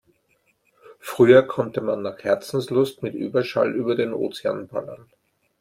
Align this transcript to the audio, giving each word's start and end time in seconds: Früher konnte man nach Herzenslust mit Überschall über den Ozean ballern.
Früher 0.99 1.43
konnte 1.43 1.79
man 1.79 2.01
nach 2.01 2.17
Herzenslust 2.23 3.03
mit 3.03 3.13
Überschall 3.13 3.71
über 3.75 3.93
den 3.95 4.13
Ozean 4.13 4.67
ballern. 4.67 5.05